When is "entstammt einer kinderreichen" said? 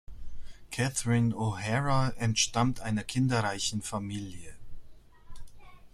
2.17-3.83